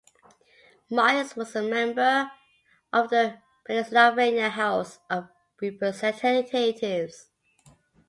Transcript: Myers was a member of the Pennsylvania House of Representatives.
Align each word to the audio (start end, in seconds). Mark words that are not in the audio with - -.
Myers 0.89 1.35
was 1.35 1.55
a 1.55 1.61
member 1.61 2.31
of 2.91 3.11
the 3.11 3.37
Pennsylvania 3.67 4.49
House 4.49 4.97
of 5.11 5.29
Representatives. 5.61 7.27